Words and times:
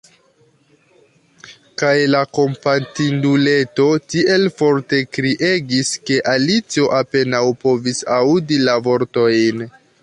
Kaj 1.81 1.91
la 2.13 2.21
kompatinduleto 2.37 3.87
tiel 4.15 4.49
forte 4.63 5.03
kriegis 5.19 5.93
ke 6.11 6.21
Alicio 6.35 6.91
apenaŭ 7.03 7.45
povis 7.67 8.05
aŭdi 8.21 8.61
la 8.69 8.81
vortojn. 8.89 9.67